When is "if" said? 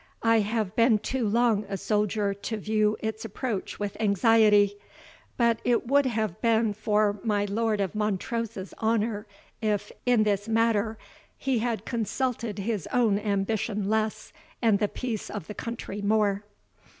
9.61-9.91